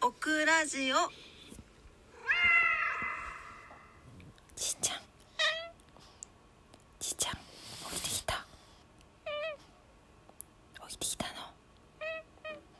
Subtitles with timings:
[0.00, 0.96] オクラジオ。
[4.54, 4.98] ちーちゃん。
[7.00, 7.34] ちーちゃん
[7.94, 8.46] 起きてきた。
[10.88, 11.32] 起きてきたの？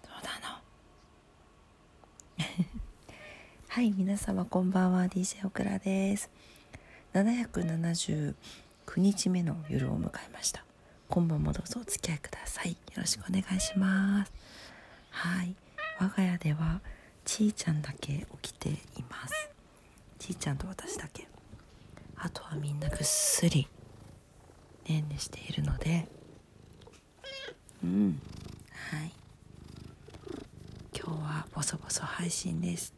[0.05, 0.63] そうなの？
[3.69, 5.07] はい皆様こんばんは。
[5.07, 6.31] DJ オクラです。
[7.15, 8.35] 779
[8.97, 10.65] 日目の夜を迎えました。
[11.09, 12.73] 今晩もどうぞお付き合いください。
[12.73, 14.33] よろしくお願いします。
[15.11, 15.57] はい。
[15.99, 16.81] 我が家では
[17.29, 18.73] ちーちゃんだけ起きてい
[19.11, 19.51] ます。
[20.19, 21.29] ちーちゃんと私だけ。
[22.17, 23.69] あとはみんなぐっすり
[24.89, 26.09] ねんねしているので。
[27.85, 28.19] うん。
[28.71, 29.13] はい。
[30.99, 32.95] 今日はボソボソ配信です。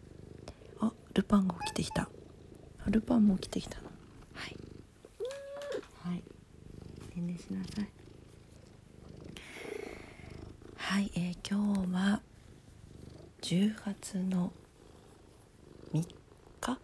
[0.79, 2.09] あルパンが起きてきた。
[2.87, 3.88] ルパンも起きてきたの。
[4.35, 4.57] はい。
[6.05, 6.23] はい。
[7.16, 7.88] ねんねしなさい。
[10.77, 12.21] はい、えー今日は
[13.43, 14.53] 10月の
[15.93, 16.07] 3日
[16.61, 16.79] 3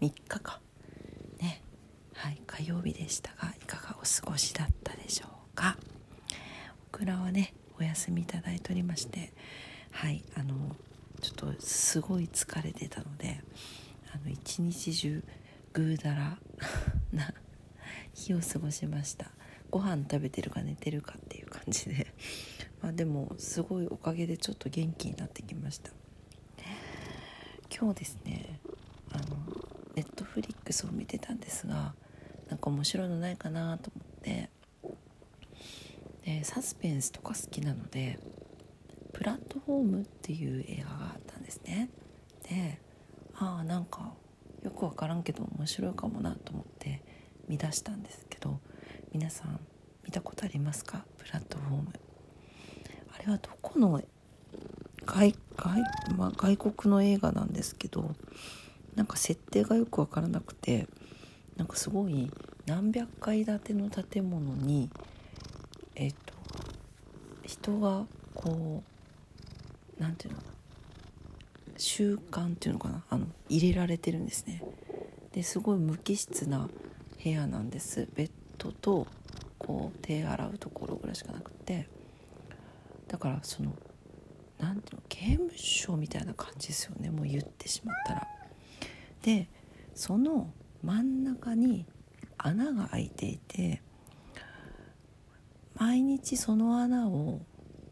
[0.00, 0.60] 日か
[1.40, 1.62] ね。
[2.14, 5.76] はい火曜日でしたがいかがお過ごしだったでしょうか？
[6.92, 9.32] オクラはねお休みいただいておりまして
[9.92, 10.74] はいあの
[11.20, 13.40] ちょっとすごい疲れてたので
[14.12, 15.22] あの一日中
[15.72, 16.38] ぐうだら
[17.12, 17.32] な
[18.14, 19.30] 日を過ごしました。
[19.70, 22.06] ご飯食べてるか寝てるかっていう感じで。
[22.82, 25.90] まあでもすごいおかげでちょっと元気になってきました。
[27.78, 28.60] 今日ですね
[29.12, 29.24] あの
[29.94, 31.94] ネットフリックスを見てたんですが
[32.48, 34.50] なんか面白いのないかなと思って。
[36.24, 38.18] でサスペンスとか好きなので
[39.14, 41.88] 「プラットフォーム」っていう映画があったんですね。
[42.48, 42.80] で
[43.34, 44.12] ああなんか
[44.64, 47.02] よくわからんけど面白いかもなと思って
[47.46, 48.58] 見出したんですけど
[49.12, 49.60] 皆さん
[50.04, 51.04] 見たことありますか？
[51.16, 51.92] プラットフォーム。
[53.18, 54.02] あれはどこの
[55.06, 55.82] 外外,、
[56.16, 58.14] まあ、外国の映画なんですけど
[58.94, 60.86] なんか設定がよく分からなくて
[61.56, 62.30] なんかすごい
[62.66, 64.90] 何百階建ての建物に
[65.94, 66.34] えっ、と
[67.44, 68.04] 人が
[68.34, 68.82] こ
[69.98, 70.40] うなんていうの
[71.78, 74.62] 習慣っていうのかなあの入れられてるんですね。
[75.32, 76.68] ですごい無機質な
[77.22, 78.08] 部屋なんです。
[78.14, 79.06] ベッドと
[79.58, 81.88] こう手洗うところぐらいしかなくて。
[83.08, 83.74] だからその
[84.58, 88.28] なんていうの刑務所みたいな感じですよねもう言ってしまったら。
[89.22, 89.48] で
[89.94, 90.52] その
[90.82, 91.86] 真ん中に
[92.38, 93.82] 穴が開いていて
[95.74, 97.40] 毎日その穴を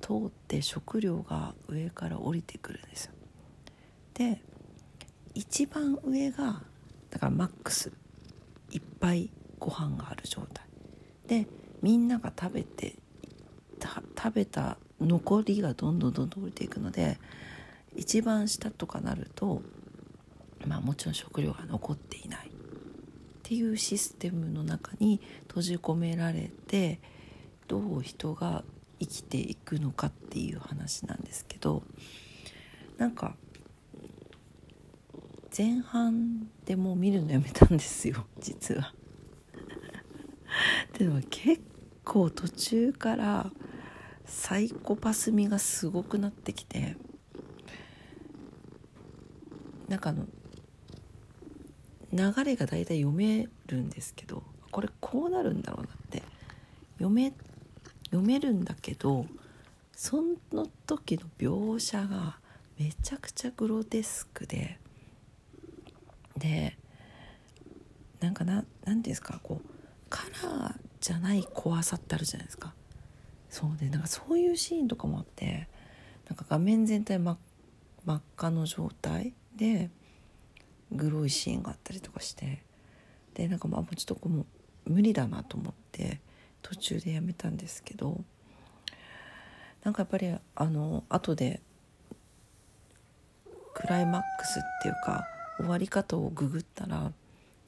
[0.00, 3.12] 通って食料が上から降りてくるんですよ。
[4.14, 4.40] で
[5.34, 6.62] 一番上が
[7.10, 7.92] だからマックス
[8.70, 10.66] いっぱいご飯がある状態
[11.26, 11.48] で
[11.82, 12.96] みんなが食べて
[13.78, 17.18] た食べた残りがどんどんどんどん降りていくので
[17.96, 19.62] 一番下とかなると
[20.66, 22.50] まあもちろん食料が残っていないっ
[23.42, 27.00] ていうシステムの中に閉じ込められて
[27.68, 28.64] どう人が
[29.00, 31.82] 生きていくのかっていう話なんですけど
[32.96, 33.34] なんか
[35.56, 38.92] 前半でもう見るのやめたんですよ 実は。
[40.98, 41.62] でも結
[42.04, 43.52] 構途中から
[44.24, 46.96] サイコパス味がすごくなってきて
[49.88, 50.26] なんかあの
[52.12, 56.22] 流れが大体読めるんですけどこれこうなるんだろうなって
[56.94, 57.32] 読め
[58.06, 59.26] 読めるんだけど
[59.92, 62.38] その時の描写が
[62.78, 64.78] めちゃくちゃグロテスクで
[66.36, 66.76] で
[68.20, 69.68] なんかななんていうんですかこう
[70.08, 72.72] カラーじゃない怖さってあるじゃないですか。
[73.54, 75.68] そうでなんかそういうシーンとかもあって
[76.28, 77.38] なんか画面全体真
[78.04, 79.90] 真っ赤の状態で
[80.90, 82.64] グロいシーンがあったりとかして
[83.34, 84.46] でなんかまあもうちょっとこうも
[84.86, 86.18] 無理だなと思って
[86.62, 88.24] 途中でやめたんですけど
[89.84, 91.60] なんかやっぱりあの後で
[93.72, 95.28] クライマックスっていうか
[95.58, 97.14] 終わり方をググったらなんか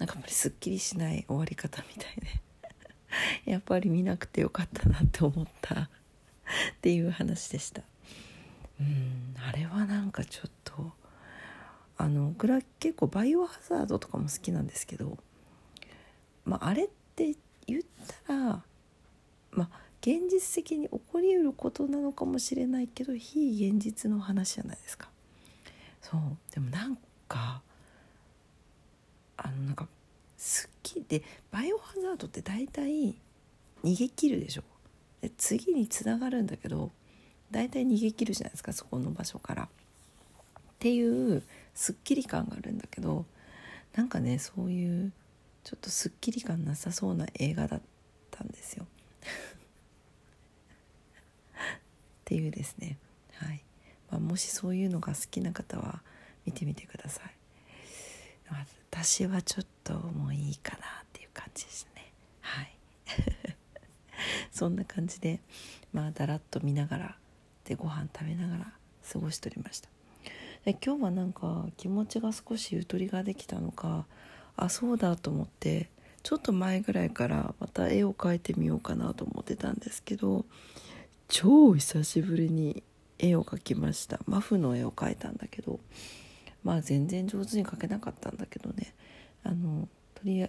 [0.01, 2.46] やっぱりすっきりしない終わり方みたいで。
[3.47, 5.89] やっぱり見なくてよかったなって思った。
[6.77, 7.83] っていう話でした。
[8.81, 10.93] うんあれはなんかちょっと
[11.97, 15.17] あの僕ら結構バイオハザードとかも好きなんですけど、
[16.45, 17.35] まあ、あれって
[17.67, 17.83] 言っ
[18.27, 18.63] たら
[19.53, 19.71] まあ
[20.03, 25.09] 現実的に起こりうることなのかもしれないけど非現実の話じゃないですか。
[26.03, 26.21] そう。
[26.53, 26.99] でもなん
[27.29, 27.63] か
[29.37, 29.91] あのなんか好
[30.83, 33.17] きでバイオハザードって大体
[33.87, 34.63] 逃げ切るでしょ
[35.21, 36.91] で次につながるんだけど
[37.51, 39.63] 大体逃げ切るじゃないですかそこの場所から。
[39.65, 39.69] っ
[40.79, 41.43] ていう
[41.75, 43.25] すっきり感があるんだけど
[43.95, 45.13] なんかねそういう
[45.65, 47.83] ちょっとすっきり感なさそうな映画だっ
[48.31, 48.87] たんですよ。
[51.55, 51.69] っ
[52.27, 52.99] ていうですね
[53.35, 53.63] はい、
[54.11, 56.03] まあ、もしそういうのが好きな方は
[56.45, 57.37] 見てみてください。
[58.91, 62.76] 私はちょっともういいかなっていう感じですねはい
[64.57, 65.41] そんな感じで
[65.93, 67.17] まあだらっと見ながら
[67.65, 68.73] でご飯食べながら
[69.13, 69.89] 過ごしておりました。
[70.65, 74.07] で今日はなんか気持ちが少しゆとりができたのか
[74.57, 75.91] あそうだと思って
[76.23, 80.45] ちょっと前ぐらいからまた絵を描いてみようかなと思ってたんですけど
[81.29, 82.83] 超久しぶりに
[83.19, 84.21] 絵を描きました。
[84.27, 85.79] マフの絵を描いたんだけど
[86.65, 88.95] まあ全然上手に描けなかったんだけどね。
[89.45, 89.89] あの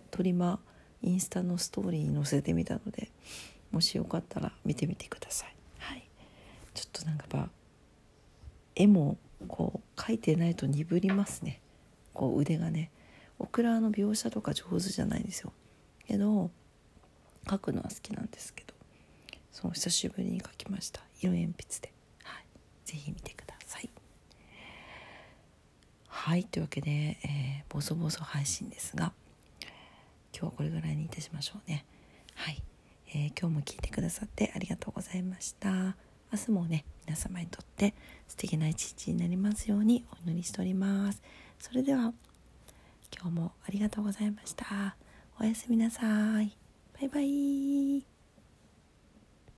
[0.10, 0.60] トリマ
[1.04, 3.12] インスタのストーリーに載せてみたので
[3.78, 5.56] もしよかったら見てみてください。
[5.78, 6.10] はい、
[6.74, 7.50] ちょっとなんかやっぱ
[8.76, 11.62] 絵もこう描いてないと鈍りますね。
[12.12, 12.90] こう腕がね。
[13.38, 15.54] オクラの描写とか上手じゃないんですよ。
[16.08, 16.50] けど
[17.46, 18.74] 描くのは好きなんですけど。
[19.52, 21.02] そう久しぶりに描きました。
[21.22, 21.94] 色鉛筆で、
[22.24, 22.46] はい、
[22.84, 23.90] ぜひ見てください。
[26.08, 26.46] はい。
[26.46, 29.14] というわけで、えー、ボソボソ配信ですが
[30.34, 31.86] 今日はこれぐらいにいたしましょうね。
[32.34, 32.64] はい、
[33.10, 35.96] えー、今日も聞いてくださってありがとうございました。
[36.32, 37.94] 明日もね皆様にとって
[38.28, 41.22] 素敵な一日になりますようにお祈りしております。
[41.60, 42.14] それでは
[43.18, 44.96] 今日もありがとうございました。
[45.40, 46.58] おやすみなさい。
[47.00, 48.17] バイバイ。